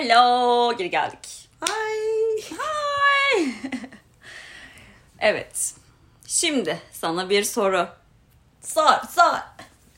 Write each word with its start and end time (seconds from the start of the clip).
Hello, 0.00 0.76
geri 0.76 0.90
geldik. 0.90 1.48
Ay. 1.60 2.40
Hi. 2.50 3.54
evet. 5.18 5.74
Şimdi 6.26 6.78
sana 6.92 7.30
bir 7.30 7.44
soru. 7.44 7.88
Sor 8.62 8.92
sor. 9.14 9.34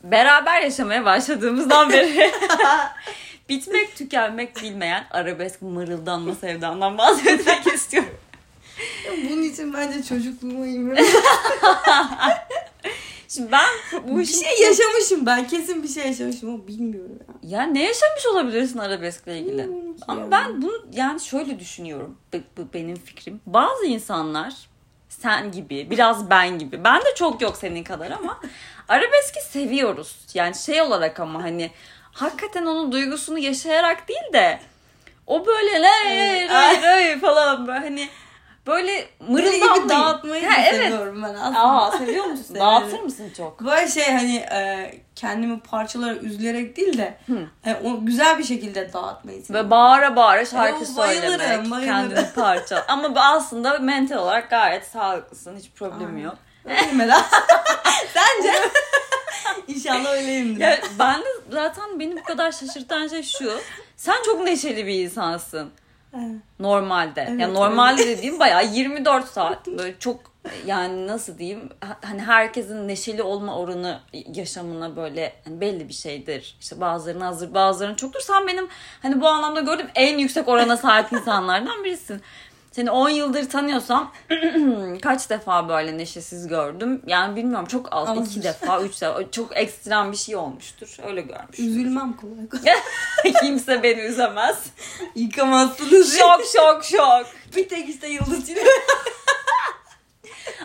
Beraber 0.04 0.60
yaşamaya 0.60 1.04
başladığımızdan 1.04 1.92
beri 1.92 2.32
bitmek 3.48 3.96
tükenmek 3.96 4.56
bilmeyen 4.62 5.06
arabesk 5.10 5.62
mırıldanma 5.62 6.34
sevdandan 6.34 6.98
bahsetmek 6.98 7.66
istiyorum. 7.66 8.20
Bunun 9.30 9.42
için 9.42 9.74
bence 9.74 10.02
çocukluğuma 10.02 10.66
inme. 10.66 10.96
Şimdi 13.34 13.52
ben 13.52 13.68
bu 14.08 14.18
bir 14.18 14.22
işin... 14.22 14.42
şey 14.42 14.60
yaşamışım 14.60 15.26
ben. 15.26 15.46
Kesin 15.46 15.82
bir 15.82 15.88
şey 15.88 16.06
yaşamışım 16.06 16.48
ama 16.48 16.66
bilmiyorum 16.66 17.18
ya. 17.42 17.58
Ya 17.58 17.66
ne 17.66 17.82
yaşamış 17.82 18.26
olabilirsin 18.32 18.78
arabeskle 18.78 19.38
ilgili? 19.38 19.68
Ama 20.08 20.30
ben 20.30 20.62
bunu 20.62 20.86
yani 20.92 21.20
şöyle 21.20 21.60
düşünüyorum. 21.60 22.18
Bu, 22.32 22.66
benim 22.74 22.96
fikrim. 22.96 23.40
Bazı 23.46 23.86
insanlar 23.86 24.54
sen 25.08 25.52
gibi, 25.52 25.90
biraz 25.90 26.30
ben 26.30 26.58
gibi. 26.58 26.84
Ben 26.84 27.00
de 27.00 27.14
çok 27.16 27.42
yok 27.42 27.56
senin 27.56 27.84
kadar 27.84 28.10
ama 28.10 28.40
arabeski 28.88 29.40
seviyoruz. 29.40 30.16
Yani 30.34 30.54
şey 30.54 30.82
olarak 30.82 31.20
ama 31.20 31.42
hani 31.42 31.70
hakikaten 32.12 32.66
onun 32.66 32.92
duygusunu 32.92 33.38
yaşayarak 33.38 34.08
değil 34.08 34.32
de 34.32 34.60
o 35.26 35.46
böyle 35.46 35.80
ray 35.80 36.48
ray 36.82 37.18
falan 37.20 37.66
böyle 37.66 37.78
hani 37.78 38.08
böyle 38.66 38.92
Deli 38.92 39.08
mırıldanmayı. 39.28 39.74
gibi 39.80 39.88
dağıtmayı 39.88 40.46
Ha, 40.48 40.54
evet. 40.62 40.74
seviyorum 40.82 41.22
ben 41.22 41.34
aslında. 41.34 41.60
Aa 41.60 41.90
seviyor 41.98 42.24
musun? 42.24 42.56
Dağıtır 42.60 43.00
mısın 43.00 43.32
çok? 43.36 43.60
Böyle 43.64 43.88
şey 43.88 44.12
hani 44.12 44.36
e, 44.36 44.94
kendimi 45.16 45.60
parçalara 45.60 46.14
üzülerek 46.14 46.76
değil 46.76 46.98
de 46.98 47.14
Hı. 47.26 47.38
hani 47.64 47.76
o 47.84 48.04
güzel 48.06 48.38
bir 48.38 48.44
şekilde 48.44 48.92
dağıtmayı 48.92 49.42
seviyorum. 49.42 49.66
Ve 49.66 49.70
bağıra 49.70 50.16
bağıra 50.16 50.44
şarkı 50.44 50.76
Evet, 50.78 50.96
bayılırım, 50.96 51.38
söylemek, 51.40 51.70
bayılırım. 51.70 52.08
kendini 52.10 52.32
parça. 52.34 52.84
Ama 52.88 53.20
aslında 53.20 53.78
mental 53.78 54.16
olarak 54.18 54.50
gayet 54.50 54.86
sağlıklısın, 54.86 55.56
hiç 55.56 55.70
problemi 55.70 56.06
Aynen. 56.10 56.18
yok. 56.24 56.34
Öyleyim 56.64 56.96
mi 56.96 57.08
lan? 57.08 57.22
Sence? 58.14 58.52
İnşallah 59.68 60.12
öyleyimdir. 60.12 60.60
Ya 60.60 60.78
ben 60.98 61.20
de 61.20 61.26
zaten 61.50 62.00
beni 62.00 62.16
bu 62.16 62.22
kadar 62.22 62.52
şaşırtan 62.52 63.08
şey 63.08 63.22
şu. 63.22 63.60
Sen 63.96 64.16
çok 64.26 64.40
neşeli 64.44 64.86
bir 64.86 64.94
insansın 65.04 65.70
Evet. 66.14 66.40
normalde. 66.60 67.26
Evet, 67.28 67.40
yani 67.40 67.54
normalde 67.54 68.06
dediğim 68.06 68.38
bayağı 68.40 68.66
24 68.66 69.26
saat 69.28 69.66
böyle 69.66 69.98
çok 69.98 70.32
yani 70.66 71.06
nasıl 71.06 71.38
diyeyim 71.38 71.68
ha- 71.80 71.98
hani 72.04 72.20
herkesin 72.22 72.88
neşeli 72.88 73.22
olma 73.22 73.58
oranı 73.58 74.00
yaşamına 74.34 74.96
böyle 74.96 75.32
hani 75.44 75.60
belli 75.60 75.88
bir 75.88 75.94
şeydir. 75.94 76.56
İşte 76.60 76.80
bazılarının 76.80 77.24
azdır 77.24 77.54
bazılarının 77.54 77.96
çoktur. 77.96 78.20
Sen 78.20 78.46
benim 78.46 78.68
hani 79.02 79.20
bu 79.20 79.28
anlamda 79.28 79.60
gördüğüm 79.60 79.88
en 79.94 80.18
yüksek 80.18 80.48
orana 80.48 80.76
sahip 80.76 81.12
insanlardan 81.18 81.84
birisin. 81.84 82.22
Seni 82.72 82.90
10 82.90 83.08
yıldır 83.08 83.48
tanıyorsam 83.48 84.12
kaç 85.02 85.30
defa 85.30 85.68
böyle 85.68 85.98
neşesiz 85.98 86.48
gördüm. 86.48 87.02
Yani 87.06 87.36
bilmiyorum 87.36 87.66
çok 87.66 87.88
az. 87.90 88.08
Azdır. 88.08 88.30
iki 88.30 88.42
defa, 88.42 88.80
üç 88.82 89.00
defa. 89.02 89.30
Çok 89.30 89.56
ekstrem 89.56 90.12
bir 90.12 90.16
şey 90.16 90.36
olmuştur. 90.36 90.96
Öyle 91.06 91.20
görmüşüm. 91.20 91.68
Üzülmem 91.68 92.16
kolay 92.16 92.48
kolay. 92.62 93.34
Kimse 93.40 93.82
beni 93.82 94.00
üzemez. 94.00 94.58
Yıkamazsınız. 95.14 96.18
şok 96.18 96.40
şok 96.56 96.84
şok. 96.84 97.26
Bir 97.56 97.68
tek 97.68 97.88
işte 97.88 98.08
yıldız. 98.08 98.50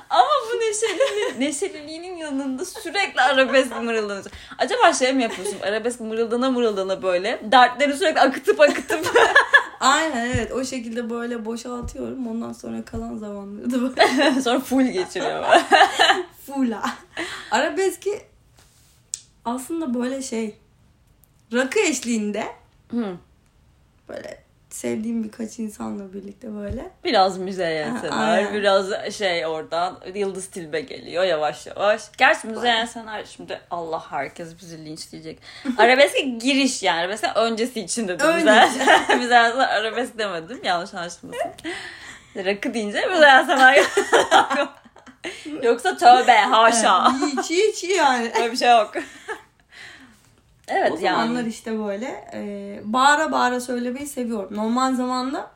Ama 0.09 0.29
bu 0.53 0.59
neşeli, 0.59 1.39
neşeliliğinin 1.39 2.17
yanında 2.17 2.65
sürekli 2.65 3.21
arabesk 3.21 3.81
mırıldanıyorsun. 3.81 4.31
Acaba 4.57 4.93
şey 4.93 5.13
mi 5.13 5.23
yapıyorsun? 5.23 5.59
Arabesk 5.61 5.99
mırıldana 5.99 6.51
mırıldana 6.51 7.03
böyle. 7.03 7.39
Dertleri 7.43 7.97
sürekli 7.97 8.19
akıtıp 8.21 8.61
akıtıp. 8.61 9.17
Aynen 9.79 10.25
evet 10.25 10.51
o 10.51 10.65
şekilde 10.65 11.09
böyle 11.09 11.45
boşaltıyorum. 11.45 12.27
Ondan 12.27 12.53
sonra 12.53 12.85
kalan 12.85 13.17
zamanları 13.17 13.71
da 13.71 13.81
böyle 13.81 14.41
Sonra 14.41 14.59
full 14.59 14.83
geçiriyor. 14.83 15.45
fulla. 16.45 16.83
Arabeski 17.51 18.21
aslında 19.45 19.93
böyle 19.93 20.21
şey 20.21 20.55
rakı 21.53 21.79
eşliğinde 21.79 22.45
Hı. 22.91 23.17
böyle 24.09 24.43
sevdiğim 24.69 25.23
birkaç 25.23 25.59
insanla 25.59 26.13
birlikte 26.13 26.55
böyle. 26.55 26.91
Biraz 27.03 27.37
Müzeyyen 27.37 27.97
Senar, 27.97 28.53
biraz 28.53 29.13
şey 29.13 29.45
oradan 29.45 29.99
Yıldız 30.15 30.47
Tilbe 30.47 30.81
geliyor 30.81 31.23
yavaş 31.23 31.67
yavaş. 31.67 32.01
Gerçi 32.17 32.47
Müzeyyen 32.47 32.85
Senar 32.85 33.23
şimdi 33.25 33.59
Allah 33.71 34.11
herkes 34.11 34.61
bizi 34.61 34.85
linçleyecek. 34.85 35.39
Arabeske 35.77 36.21
giriş 36.21 36.83
yani. 36.83 36.99
Arabeske 36.99 37.27
öncesi 37.35 37.79
için 37.79 38.07
dedim. 38.07 38.35
Müzeyyen 38.35 38.69
Senar 39.07 39.69
arabesk 39.69 40.17
demedim. 40.17 40.59
Yanlış 40.63 40.93
anlaşılmasın. 40.93 41.51
Rakı 42.35 42.73
deyince 42.73 43.05
Müzeyyen 43.05 43.45
Senar 43.45 43.79
Yoksa 45.63 45.97
tövbe 45.97 46.37
haşa. 46.37 47.13
Hiç 47.13 47.49
hiç 47.49 47.83
yani. 47.83 48.31
Öyle 48.37 48.51
bir 48.51 48.57
şey 48.57 48.69
yok. 48.69 48.91
Evet 50.67 50.91
o 50.91 50.97
zamanlar 50.97 51.39
yani. 51.39 51.49
işte 51.49 51.79
böyle 51.79 52.29
e, 52.33 52.81
bağıra 52.83 53.31
bağıra 53.31 53.59
söylemeyi 53.59 54.07
seviyorum. 54.07 54.57
Normal 54.57 54.95
zamanda 54.95 55.51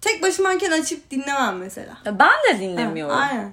tek 0.00 0.22
başımayken 0.22 0.70
açıp 0.70 1.10
dinlemem 1.10 1.56
mesela. 1.58 1.96
Ben 2.06 2.56
de 2.56 2.60
dinlemiyorum. 2.60 3.14
Ha, 3.16 3.28
aynen. 3.30 3.52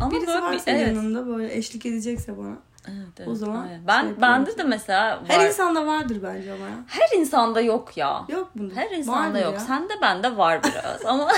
Ama 0.00 0.10
Birisi 0.10 0.26
böyle 0.26 0.38
bir- 0.38 0.42
varsa 0.42 0.70
evet. 0.70 0.86
yanında 0.86 1.26
böyle 1.26 1.54
eşlik 1.56 1.86
edecekse 1.86 2.38
bana. 2.38 2.56
Evet, 2.88 3.08
evet, 3.18 3.28
O 3.28 3.34
zaman 3.34 3.62
aynen. 3.66 3.86
Ben 3.86 4.02
şey 4.02 4.20
bende 4.20 4.58
de 4.58 4.62
mesela 4.62 5.22
Her 5.28 5.38
var. 5.38 5.46
insanda 5.46 5.86
vardır 5.86 6.18
bence 6.22 6.52
ama 6.52 6.64
ya. 6.66 6.74
Her 6.86 7.18
insanda 7.18 7.60
yok 7.60 7.96
ya. 7.96 8.24
Yok 8.28 8.50
bunda. 8.54 8.74
Her 8.74 8.90
insanda 8.90 9.38
yok. 9.38 9.54
ya. 9.54 9.60
Sende 9.60 9.92
bende 10.02 10.36
var 10.36 10.60
biraz 10.64 11.04
ama 11.06 11.28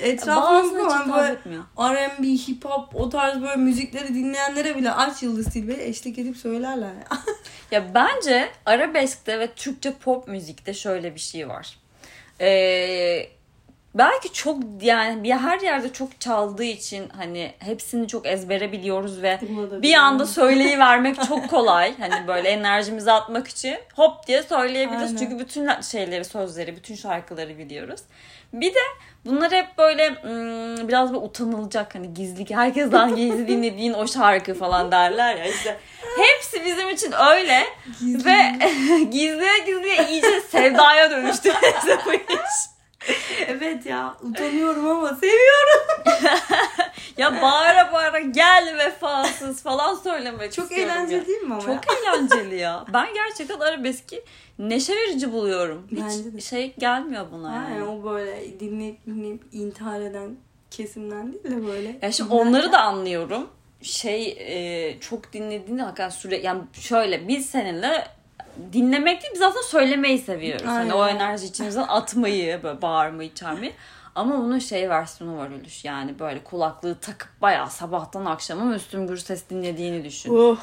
Etrafımda 0.00 0.78
hitap 0.84 1.06
böyle. 1.16 1.38
R&B, 1.94 2.26
hip 2.28 2.64
hop 2.64 2.96
o 2.96 3.08
tarz 3.10 3.42
böyle 3.42 3.56
müzikleri 3.56 4.08
dinleyenlere 4.14 4.76
bile 4.76 4.92
aç 4.92 5.22
Yıldız 5.22 5.46
Tilbe'yi 5.52 5.80
eşlik 5.80 6.18
edip 6.18 6.36
söylerler 6.36 6.92
ya. 6.94 7.04
Ya 7.72 7.94
bence 7.94 8.48
arabeskte 8.66 9.40
ve 9.40 9.52
Türkçe 9.52 9.92
pop 9.92 10.28
müzikte 10.28 10.74
şöyle 10.74 11.14
bir 11.14 11.20
şey 11.20 11.48
var. 11.48 11.78
Ee, 12.40 13.28
belki 13.94 14.32
çok 14.32 14.58
yani 14.80 15.22
bir 15.22 15.30
her 15.30 15.60
yerde 15.60 15.92
çok 15.92 16.20
çaldığı 16.20 16.64
için 16.64 17.08
hani 17.16 17.52
hepsini 17.58 18.08
çok 18.08 18.26
ezbere 18.26 18.72
biliyoruz 18.72 19.22
ve 19.22 19.38
bir 19.42 19.82
biliyorum. 19.82 20.04
anda 20.04 20.26
söyleyivermek 20.26 21.24
çok 21.28 21.50
kolay. 21.50 21.94
Hani 21.98 22.26
böyle 22.26 22.48
enerjimizi 22.48 23.12
atmak 23.12 23.48
için 23.48 23.76
hop 23.94 24.26
diye 24.26 24.42
söyleyebiliriz. 24.42 25.02
Aynen. 25.02 25.16
Çünkü 25.16 25.38
bütün 25.38 25.80
şeyleri, 25.80 26.24
sözleri, 26.24 26.76
bütün 26.76 26.94
şarkıları 26.94 27.58
biliyoruz. 27.58 28.00
Bir 28.52 28.74
de 28.74 28.78
bunlar 29.24 29.52
hep 29.52 29.78
böyle 29.78 30.10
hmm, 30.10 30.88
biraz 30.88 31.08
böyle 31.12 31.24
utanılacak 31.24 31.94
hani 31.94 32.14
gizli 32.14 32.54
herkesten 32.54 33.16
gizli 33.16 33.48
dinlediğin 33.48 33.92
o 33.92 34.06
şarkı 34.06 34.54
falan 34.54 34.92
derler 34.92 35.36
ya 35.36 35.44
işte. 35.46 35.76
Hepsi 36.16 36.64
bizim 36.64 36.88
için 36.88 37.12
öyle 37.30 37.64
Gizli. 38.00 38.24
ve 38.24 38.40
gizliye 39.10 39.58
gizliye 39.66 40.08
iyice 40.08 40.40
sevdaya 40.40 41.10
dönüştü 41.10 41.52
bu 42.06 42.12
iş. 42.14 42.61
Evet 43.82 43.86
ya 43.86 44.16
utanıyorum 44.22 44.88
ama 44.88 45.08
seviyorum. 45.14 45.82
Ya 47.18 47.42
bağıra 47.42 47.92
bağıra 47.92 48.18
gel 48.20 48.74
vefasız 48.78 49.62
falan 49.62 49.94
söylemek 49.94 50.52
Çok 50.52 50.72
eğlenceli 50.72 51.18
ya. 51.20 51.26
değil 51.26 51.40
mi 51.40 51.54
ama? 51.54 51.62
Çok 51.62 51.78
eğlenceli 51.92 52.56
ya. 52.56 52.84
Ben 52.92 53.14
gerçekten 53.14 53.60
arabeski 53.60 54.22
neşe 54.58 54.92
verici 54.96 55.32
buluyorum. 55.32 55.86
Hiç 55.90 55.98
Bence 56.00 56.32
de. 56.32 56.40
şey 56.40 56.74
gelmiyor 56.78 57.26
buna 57.32 57.50
Aynen 57.50 57.70
yani. 57.74 57.84
o 57.84 58.04
böyle 58.04 58.60
dinleyip 58.60 59.06
dinleyip 59.06 59.42
intihar 59.52 60.00
eden 60.00 60.36
kesimden 60.70 61.32
değil 61.32 61.44
de 61.44 61.66
böyle. 61.66 61.98
Ya 62.02 62.12
şimdi 62.12 62.30
dinlerken- 62.30 62.48
onları 62.48 62.72
da 62.72 62.80
anlıyorum. 62.80 63.46
Şey 63.82 64.36
e, 64.38 65.00
çok 65.00 65.32
dinlediğinde 65.32 65.82
hakikaten 65.82 66.10
süre 66.10 66.36
yani 66.36 66.62
şöyle 66.72 67.28
biz 67.28 67.46
seninle 67.50 68.06
dinlemek 68.72 69.22
değil 69.22 69.32
biz 69.34 69.42
aslında 69.42 69.62
söylemeyi 69.62 70.18
seviyoruz. 70.18 70.66
Hani 70.66 70.94
o 70.94 71.00
Aynen. 71.00 71.16
enerji 71.16 71.46
içimizden 71.46 71.86
atmayı, 71.88 72.62
böyle 72.62 72.82
bağırmayı, 72.82 73.34
çağırmayı. 73.34 73.72
Ama 74.14 74.38
bunun 74.38 74.58
şey 74.58 74.90
versiyonu 74.90 75.36
var 75.36 75.50
Ölüş. 75.60 75.84
Yani 75.84 76.18
böyle 76.18 76.44
kulaklığı 76.44 76.94
takıp 76.94 77.28
bayağı 77.42 77.70
sabahtan 77.70 78.24
akşama 78.24 78.64
Müslüm 78.64 79.06
Gürses 79.06 79.50
dinlediğini 79.50 80.04
düşün. 80.04 80.34
Oh. 80.34 80.56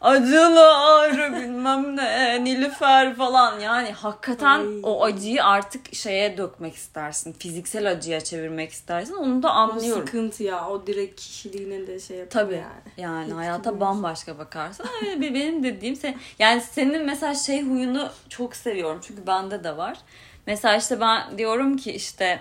Acılar 0.00 1.32
bilmem 1.32 1.96
ne 1.96 2.44
Nilüfer 2.44 3.14
falan 3.16 3.60
yani 3.60 3.92
hakikaten 3.92 4.58
Ay. 4.58 4.66
o 4.82 5.04
acıyı 5.04 5.44
artık 5.44 5.94
şeye 5.94 6.36
dökmek 6.38 6.74
istersin 6.74 7.32
fiziksel 7.32 7.90
acıya 7.90 8.20
çevirmek 8.20 8.72
istersin 8.72 9.14
onu 9.14 9.42
da 9.42 9.48
O 9.48 9.50
anlıyorum. 9.50 10.06
sıkıntı 10.06 10.42
ya. 10.42 10.68
O 10.68 10.86
direkt 10.86 11.20
kişiliğine 11.20 11.86
de 11.86 12.00
şey 12.00 12.16
yapıyor 12.16 12.44
Tabii 12.44 12.54
yani. 12.54 12.64
yani, 13.10 13.26
Hiç 13.26 13.32
hayata 13.32 13.58
bilmiyorsun. 13.70 13.80
bambaşka 13.80 14.38
bakarsın. 14.38 14.86
Benim 15.20 15.64
dediğim 15.64 15.96
sen 15.96 16.14
yani 16.38 16.60
senin 16.60 17.06
mesela 17.06 17.34
şey 17.34 17.62
huyunu 17.62 18.08
çok 18.28 18.56
seviyorum 18.56 19.00
çünkü 19.06 19.26
bende 19.26 19.64
de 19.64 19.76
var. 19.76 19.98
Mesela 20.46 20.76
işte 20.76 21.00
ben 21.00 21.38
diyorum 21.38 21.76
ki 21.76 21.92
işte 21.92 22.40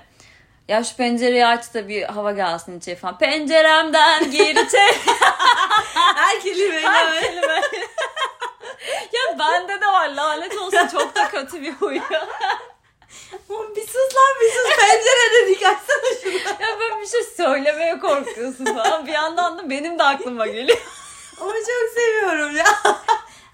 ya 0.68 0.84
şu 0.84 0.96
pencereyi 0.96 1.46
aç 1.46 1.74
da 1.74 1.88
bir 1.88 2.04
hava 2.04 2.32
gelsin 2.32 2.78
içeri 2.78 2.96
falan. 2.96 3.18
Penceremden 3.18 4.32
gir 4.32 4.50
içeri. 4.56 4.96
Her 5.96 6.42
kelimeyle 6.42 6.88
Her 6.88 7.22
kelime. 7.22 7.62
ya 9.14 9.40
Bende 9.40 9.82
de 9.82 9.86
var 9.88 10.10
lanet 10.10 10.58
olsun 10.58 10.88
çok 10.88 11.16
da 11.16 11.30
kötü 11.30 11.62
bir 11.62 11.74
huy. 11.74 12.00
Oğlum 13.50 13.76
bir 13.76 13.82
sus 13.88 14.16
lan 14.16 14.36
bir 14.42 14.50
sus. 14.52 14.78
Pencerede 14.80 15.48
dik 15.48 15.64
açsana 15.64 16.22
şunu. 16.24 16.34
ya 16.64 16.80
böyle 16.80 17.02
bir 17.02 17.08
şey 17.08 17.24
söylemeye 17.24 18.00
korkuyorsun 18.00 18.66
falan. 18.66 19.08
Bir 19.08 19.12
yandan 19.14 19.58
da 19.58 19.70
benim 19.70 20.00
de 20.00 20.04
aklıma 20.04 20.48
geliyor. 20.48 20.78
Ama 21.42 21.52
çok 21.52 21.94
seviyorum 22.04 22.58
ya. 22.58 22.66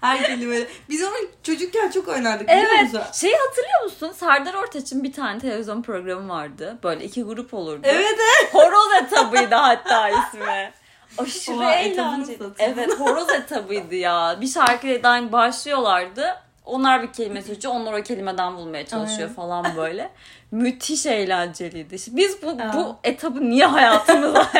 Her 0.00 0.22
kelimeyle. 0.26 0.66
Biz 0.88 1.02
onu 1.04 1.14
çocukken 1.42 1.90
çok 1.90 2.08
oynardık 2.08 2.48
biliyor 2.48 2.70
Evet. 2.74 2.82
musun? 2.82 3.02
Şeyi 3.20 3.36
hatırlıyor 3.36 3.82
musun? 3.84 4.14
Serdar 4.20 4.54
Ortaç'ın 4.54 5.02
bir 5.04 5.12
tane 5.12 5.38
televizyon 5.40 5.82
programı 5.82 6.28
vardı. 6.32 6.78
Böyle 6.82 7.04
iki 7.04 7.22
grup 7.22 7.54
olurdu. 7.54 7.80
Evet 7.84 8.18
evet. 8.20 8.54
Horoz 8.54 8.92
etabıydı 8.92 9.54
hatta 9.54 10.08
ismi. 10.08 10.72
Aşırı 11.18 11.64
eğlenceli. 11.64 12.38
Evet 12.58 13.00
horoz 13.00 13.30
etabıydı 13.30 13.94
ya. 13.94 14.38
Bir 14.40 14.48
şarkıdan 14.48 15.32
başlıyorlardı. 15.32 16.36
Onlar 16.64 17.02
bir 17.02 17.12
kelime 17.12 17.42
seçiyor. 17.42 17.74
Onlar 17.74 17.92
o 17.92 18.02
kelimeden 18.02 18.56
bulmaya 18.56 18.86
çalışıyor 18.86 19.28
Aynen. 19.28 19.34
falan 19.34 19.76
böyle. 19.76 20.10
Müthiş 20.50 21.06
eğlenceliydi. 21.06 21.94
İşte 21.94 22.10
Biz 22.16 22.42
bu, 22.42 22.50
Aa. 22.50 22.74
bu 22.74 22.96
etabı 23.04 23.50
niye 23.50 23.66
hayatımıza 23.66 24.50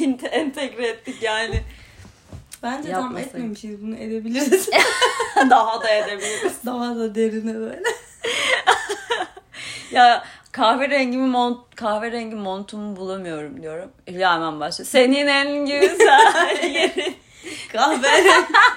entegre 0.30 0.86
ettik 0.86 1.22
yani? 1.22 1.62
Bence 2.62 2.92
tam 2.92 3.18
etmemişiz 3.18 3.82
bunu 3.82 3.96
edebiliriz. 3.96 4.68
Daha 5.50 5.82
da 5.82 5.90
edebiliriz. 5.90 6.54
Daha 6.66 6.96
da 6.96 7.14
derine 7.14 7.54
böyle. 7.54 7.82
Ya 9.92 10.24
kahverengi 10.54 11.16
mi 11.18 11.26
mont, 11.26 11.74
kahverengi 11.76 12.36
montumu 12.36 12.96
bulamıyorum 12.96 13.62
diyorum. 13.62 13.92
Hülya 14.08 14.34
hemen 14.34 14.60
başlıyor. 14.60 14.88
Senin 14.88 15.26
en 15.26 15.66
güzel 15.66 16.58
yerin. 16.74 17.16
Kahve. 17.72 18.08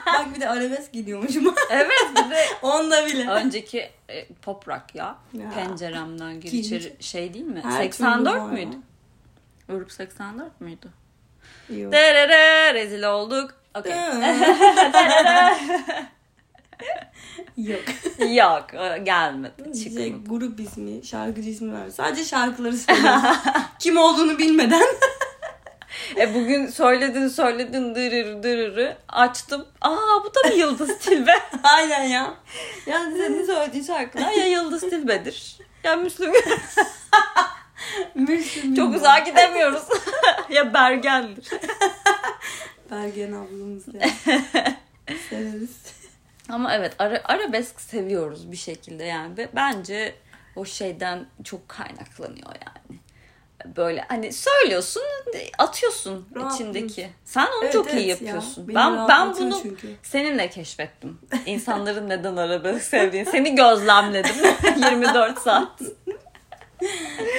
Bak 0.06 0.36
bir 0.36 0.42
de 0.42 0.50
arabesk 0.50 0.94
gidiyormuşum. 0.94 1.56
Evet 1.70 1.92
bir 2.12 2.30
de 2.32 2.46
Onda 2.62 3.06
bile. 3.06 3.30
önceki 3.30 3.90
e, 4.10 4.28
pop 4.28 4.68
rock 4.68 4.96
ya. 4.96 5.16
Ya. 5.34 5.50
Penceremden 5.56 6.42
gir 6.42 6.52
içeri 6.52 6.96
şey 7.00 7.34
değil 7.34 7.46
mi? 7.46 7.62
Her 7.64 7.72
türlü 7.72 7.84
84 7.84 8.42
var 8.42 8.50
müydü? 8.50 8.76
Uruk 9.70 9.92
84 9.92 10.62
müydü? 10.62 10.88
Yok. 11.70 11.92
Derere 11.94 12.74
rezil 12.74 13.04
olduk. 13.04 13.54
Okey. 13.80 13.94
Yok. 17.58 17.82
Yok 18.30 18.66
gelmedi. 19.04 19.80
Şey, 19.84 19.84
Çıkmadı. 19.84 20.30
grup 20.30 20.60
ismi, 20.60 21.06
şarkıcı 21.06 21.50
ismi 21.50 21.74
var. 21.74 21.90
Sadece 21.90 22.26
şarkıları 22.26 22.78
söylüyorum. 22.78 23.22
Kim 23.80 23.98
olduğunu 23.98 24.38
bilmeden. 24.38 24.86
E 26.18 26.34
bugün 26.36 26.68
söyledin 26.68 27.28
söyledin 27.28 27.96
dırır 27.96 28.44
dırırı 28.44 28.98
açtım. 29.08 29.66
Aa 29.82 30.24
bu 30.24 30.32
da 30.36 30.50
mı 30.50 30.56
Yıldız 30.56 31.00
Tilbe? 31.00 31.32
Aynen 31.64 32.04
ya. 32.04 32.34
Yani 32.86 33.18
senin 33.18 33.46
söylediğin 33.46 33.84
şarkılar 33.84 34.32
ya 34.32 34.48
Yıldız 34.48 34.82
Tilbe'dir. 34.82 35.58
Ya 35.84 35.96
Müslüm. 35.96 36.34
Müslüm. 38.16 38.76
Çok 38.76 38.96
uzağa 38.96 39.20
gidemiyoruz. 39.20 39.84
ya 40.50 40.74
Bergen'dir. 40.74 41.48
Bergen 42.92 43.32
ablamız 43.34 43.84
ya. 43.94 44.10
Severiz. 45.30 45.97
Ama 46.50 46.74
evet 46.76 46.94
ara, 47.00 47.22
arabesk 47.24 47.82
seviyoruz 47.82 48.52
bir 48.52 48.58
şekilde 48.58 49.04
yani. 49.04 49.38
Ve 49.38 49.50
bence 49.56 50.16
o 50.56 50.66
şeyden 50.66 51.26
çok 51.44 51.70
kaynaklanıyor 51.70 52.48
yani. 52.66 53.00
Böyle 53.76 54.06
hani 54.08 54.34
söylüyorsun 54.34 55.02
atıyorsun 55.58 56.28
Rahatlıyorsun. 56.36 56.56
içindeki. 56.86 57.10
Sen 57.26 57.46
onu 57.48 57.64
Evet, 57.64 57.74
çok 57.74 57.88
iyi 57.94 57.94
evet 57.94 58.22
ya. 58.22 58.28
yapıyorsun. 58.28 58.68
Beni 58.68 58.76
ben 58.76 59.08
ben 59.08 59.34
bunu 59.34 59.60
çünkü. 59.62 59.96
seninle 60.04 60.50
keşfettim. 60.50 61.20
İnsanların 61.46 62.10
neden 62.10 62.36
arabesk 62.36 62.84
sevdiğini. 62.86 63.30
Seni 63.30 63.56
gözlemledim 63.56 64.36
24 64.92 65.40
saat. 65.40 65.82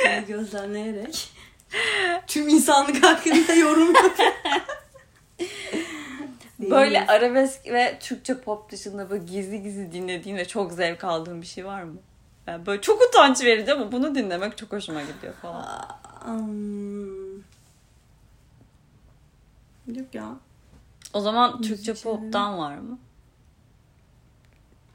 Seni 0.02 0.26
gözlemleyerek. 0.26 1.30
Tüm 2.26 2.48
insanlık 2.48 3.04
hakkında 3.04 3.52
yorum 3.54 3.92
Böyle 6.58 7.06
arabesk 7.06 7.66
ve 7.66 7.98
Türkçe 8.00 8.40
pop 8.40 8.70
dışında 8.70 9.10
böyle 9.10 9.24
gizli 9.24 9.62
gizli 9.62 9.92
dinlediğin 9.92 10.36
ve 10.36 10.44
çok 10.48 10.72
zevk 10.72 11.04
aldığın 11.04 11.42
bir 11.42 11.46
şey 11.46 11.66
var 11.66 11.82
mı? 11.82 11.96
Yani 12.46 12.66
böyle 12.66 12.80
çok 12.80 13.02
utanç 13.02 13.44
verici 13.44 13.72
ama 13.72 13.92
bunu 13.92 14.14
dinlemek 14.14 14.58
çok 14.58 14.72
hoşuma 14.72 15.00
gidiyor 15.02 15.34
falan. 15.34 15.88
Hmm. 16.24 17.38
Yok 19.96 20.14
ya. 20.14 20.36
O 21.12 21.20
zaman 21.20 21.58
Müzik 21.58 21.76
Türkçe 21.76 21.94
şeyleri. 21.94 22.20
pop'tan 22.20 22.58
var 22.58 22.78
mı? 22.78 22.98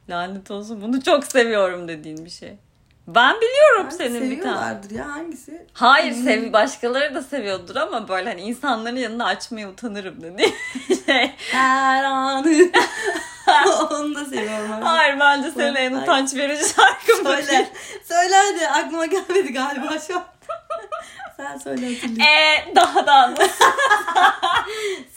Lanet 0.10 0.52
olsun 0.52 0.82
bunu 0.82 1.02
çok 1.04 1.24
seviyorum 1.24 1.88
dediğin 1.88 2.26
bir 2.26 2.30
şey. 2.30 2.58
Ben 3.08 3.36
biliyorum 3.36 3.82
Yani 3.82 3.92
senin 3.92 4.14
bir 4.32 4.42
tane. 4.42 4.54
Seviyorlardır 4.56 4.92
ya 4.92 5.12
hangisi? 5.16 5.66
Hayır 5.74 6.16
Hmm. 6.16 6.24
sev 6.24 6.54
başkaları 6.54 7.16
da 7.16 7.22
seviyordur 7.22 7.76
ama 7.76 8.08
böyle 8.08 8.30
hani 8.30 8.42
insanların 8.42 8.96
yanında 8.96 9.26
açmaya 9.26 9.70
utanırım 9.70 10.22
dediğin 10.22 10.56
şey. 11.06 11.32
Her 11.52 12.04
anı. 12.04 12.48
Onu 13.92 14.16
da 14.16 14.26
seviyorum. 14.26 14.72
abi. 14.72 14.84
Hayır 14.86 15.20
bence 15.20 15.52
senin 15.52 15.76
en 15.76 15.94
utanç 15.94 16.36
verici 16.36 16.66
şarkın. 16.70 17.24
Söyle. 17.24 17.70
Söyle 18.04 18.36
hadi. 18.36 18.68
Aklıma 18.68 19.06
gelmedi 19.06 19.54
galiba 19.54 20.00
şu 20.08 20.16
an. 20.16 20.24
Sen 21.38 21.58
söyle 21.58 21.94
hatırlayayım. 21.94 22.22
Ee, 22.22 22.76
daha 22.76 23.08
da. 23.08 23.34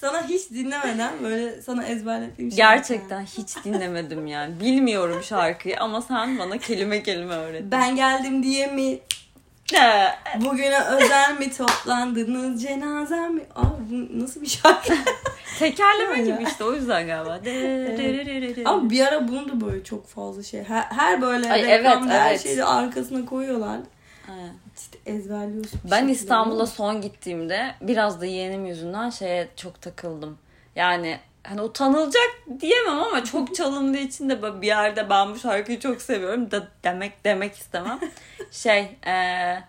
Sana 0.01 0.29
hiç 0.29 0.51
dinlemeden 0.51 1.13
böyle 1.23 1.63
sana 1.63 1.85
ezberlettiğim 1.85 2.51
şey. 2.51 2.57
Gerçekten 2.57 3.23
hiç 3.23 3.65
dinlemedim 3.65 4.27
yani. 4.27 4.61
Bilmiyorum 4.61 5.23
şarkıyı 5.23 5.81
ama 5.81 6.03
sen 6.03 6.39
bana 6.39 6.59
kelime 6.59 7.03
kelime 7.03 7.35
öğrettin. 7.35 7.71
Ben 7.71 7.97
geldim 7.97 8.43
diye 8.43 8.67
mi? 8.67 8.99
Ee, 9.75 10.09
Bugüne 10.45 10.81
özel 10.81 11.39
mi 11.39 11.53
toplandınız 11.53 12.63
cenazem 12.63 13.35
mi? 13.35 13.43
Aa 13.55 13.63
bu 13.91 14.23
nasıl 14.23 14.43
bir 14.43 14.47
şarkı? 14.47 14.95
Tekerleme 15.59 16.19
gibi 16.19 16.43
işte 16.49 16.65
o 16.65 16.73
yüzden 16.73 17.07
galiba. 17.07 17.41
Ama 18.65 18.91
bir 18.91 19.07
ara 19.07 19.29
bunu 19.29 19.49
da 19.49 19.67
böyle 19.67 19.85
çok 19.85 20.09
fazla 20.09 20.43
şey. 20.43 20.65
Her, 20.65 20.83
her 20.83 21.23
böyle 21.23 21.53
Ay, 21.53 21.63
reklamda 21.63 22.13
evet, 22.13 22.23
her 22.23 22.31
evet. 22.31 22.43
şeyi 22.43 22.65
arkasına 22.65 23.27
koyuyorlar. 23.27 23.79
İşte 24.77 24.99
ezberliyorsun. 25.07 25.81
Ben. 25.91 26.09
İstanbul'a 26.09 26.67
son 26.67 27.01
gittiğimde 27.01 27.75
biraz 27.81 28.21
da 28.21 28.27
yeğenim 28.27 28.67
yüzünden 28.67 29.11
şeye 29.11 29.49
çok 29.57 29.83
takıldım. 29.83 30.39
Yani 30.77 31.19
hani 31.43 31.63
utanılacak 31.63 32.31
diyemem 32.61 32.99
ama 32.99 33.25
çok 33.25 33.55
çalındığı 33.55 33.99
için 33.99 34.31
de 34.31 34.63
bir 34.63 34.67
yerde 34.67 35.11
ben 35.11 35.31
bu 35.35 35.39
şarkıyı 35.39 35.81
çok 35.81 36.03
seviyorum 36.03 36.51
da 36.51 36.69
demek 36.85 37.25
demek 37.25 37.55
istemem. 37.55 37.99
şey 38.51 38.97
eee 39.07 39.63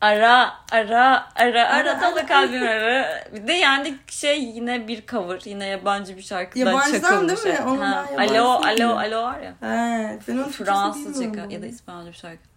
ara 0.00 0.52
ara 0.72 1.26
ara 1.36 1.68
ara 1.68 2.00
dolu 2.02 2.26
kalbim 2.26 2.62
ara. 2.62 3.24
Bir 3.34 3.46
de 3.46 3.52
yani 3.52 3.94
şey 4.06 4.42
yine 4.42 4.88
bir 4.88 5.06
cover 5.06 5.40
yine 5.44 5.66
yabancı 5.66 6.16
bir 6.16 6.22
şarkıdan 6.22 6.66
Yabancıdan 6.66 7.00
çakılmış. 7.00 7.44
değil 7.44 7.60
mi? 7.60 7.64
Onu 7.66 7.80
Ha, 7.84 8.06
Alo 8.18 8.44
alo 8.44 8.96
alo 8.96 9.22
var 9.22 9.40
ya. 9.40 9.54
Evet. 9.62 10.22
Ben 10.28 10.36
onu 10.36 10.48
Fransızca 10.48 11.46
ya 11.50 11.62
da 11.62 11.66
İspanyolca 11.66 12.08
bir 12.08 12.16
şarkı. 12.16 12.55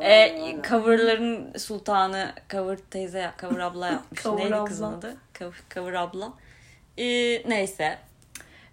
E, 0.00 0.38
la 0.38 0.56
la. 0.58 0.62
coverların 0.68 1.58
sultanı 1.58 2.32
cover 2.50 2.78
teyze 2.90 3.30
cover 3.40 3.60
abla 3.60 3.86
yapmış. 3.86 4.22
Cover 4.22 4.44
Neydi 4.44 4.54
abla. 4.54 4.64
kızın 4.64 4.92
adı? 4.92 5.16
Cover, 5.38 5.54
cover 5.74 5.92
abla. 5.92 6.32
E, 6.98 7.04
neyse. 7.48 7.98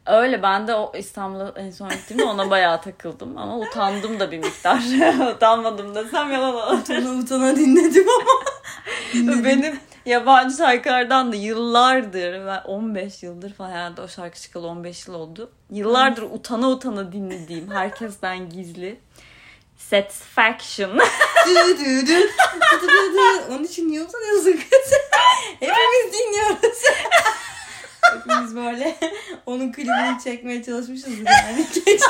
Öyle 0.06 0.44
ben 0.44 0.68
de 0.68 0.76
o 0.76 0.92
İstanbul'a 0.98 1.54
en 1.56 1.72
son 1.72 1.90
gittiğimde 1.90 2.24
ona 2.24 2.50
bayağı 2.50 2.82
takıldım 2.82 3.38
ama 3.38 3.60
utandım 3.60 4.20
da 4.20 4.32
bir 4.32 4.38
miktar. 4.38 4.82
Utanmadım 5.36 5.96
desem 5.96 6.32
yalan 6.32 6.54
olur. 6.56 6.80
Utana 6.80 7.10
utana 7.10 7.56
dinledim 7.56 8.06
ama. 8.10 8.32
dinledim. 9.14 9.44
Benim 9.46 9.80
yabancı 10.06 10.58
şarkılardan 10.58 11.32
da 11.32 11.36
yıllardır 11.36 12.46
ben 12.46 12.62
15 12.66 13.24
yıldır 13.24 13.54
falan 13.54 13.70
herhalde 13.72 14.02
o 14.02 14.08
şarkı 14.08 14.40
çıkalı 14.40 14.68
15 14.68 15.08
yıl 15.08 15.14
oldu. 15.14 15.52
Yıllardır 15.72 16.22
utana 16.24 16.70
utana 16.70 17.12
dinlediğim 17.12 17.72
herkesten 17.72 18.50
gizli 18.50 19.00
Satisfaction. 19.90 20.92
Dü 21.48 21.78
dü 21.80 22.08
dü. 22.08 22.08
Dü 22.08 22.82
dü 22.82 23.14
dü. 23.14 23.42
Onun 23.50 23.64
için 23.64 23.90
niye 23.90 24.04
utanıyorsun 24.04 24.52
kız? 24.52 24.94
Hepimiz 25.60 26.14
dinliyoruz. 26.14 26.80
Hepimiz 28.14 28.56
böyle 28.56 28.98
onun 29.46 29.72
klibini 29.72 30.18
çekmeye 30.24 30.64
çalışmışızdır 30.64 31.26
yani. 31.26 31.68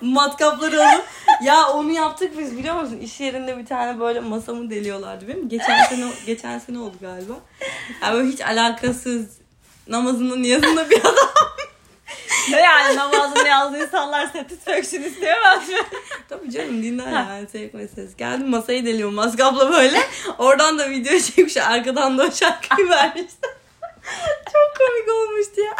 Matkapları 0.00 0.88
alıp 0.88 1.04
ya 1.42 1.68
onu 1.68 1.92
yaptık 1.92 2.38
biz 2.38 2.58
biliyor 2.58 2.74
musun? 2.74 2.98
İş 2.98 3.20
yerinde 3.20 3.58
bir 3.58 3.66
tane 3.66 4.00
böyle 4.00 4.20
masamı 4.20 4.70
deliyorlardı 4.70 5.28
benim. 5.28 5.48
Geçen 5.48 5.84
sene 5.84 6.10
geçen 6.26 6.58
sene 6.58 6.78
oldu 6.78 6.96
galiba. 7.00 7.34
Yani 8.02 8.14
böyle 8.14 8.28
hiç 8.28 8.40
alakasız 8.40 9.26
namazında 9.88 10.36
niyazında 10.36 10.90
bir 10.90 11.00
adam. 11.00 11.49
Yani 12.56 12.96
namazını 12.96 13.48
yazdığı 13.48 13.84
insanlar 13.84 14.26
satisfaction 14.26 15.02
isteyemez 15.02 15.68
mi? 15.68 15.76
Tabii 16.28 16.50
canım 16.50 16.82
dinler 16.82 17.12
yani 17.12 17.48
sevk 17.48 17.74
meselesi. 17.74 18.16
Geldim 18.16 18.48
masayı 18.48 18.86
deliyorum 18.86 19.14
maskapla 19.14 19.72
böyle. 19.72 19.98
Oradan 20.38 20.78
da 20.78 20.90
video 20.90 21.18
çekmiş. 21.18 21.56
Arkadan 21.56 22.18
da 22.18 22.22
o 22.22 22.30
şarkıyı 22.30 22.88
vermişler. 22.90 23.50
Çok 24.44 24.76
komik 24.78 25.08
olmuştu 25.08 25.60
ya. 25.60 25.76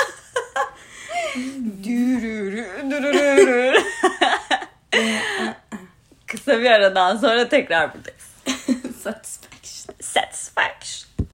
Dürürü, 1.85 2.67
dürürü. 2.91 3.83
Kısa 6.27 6.61
bir 6.61 6.71
aradan 6.71 7.17
sonra 7.17 7.49
tekrar 7.49 7.95
buradayız. 7.95 8.31
Satisfy. 9.03 9.40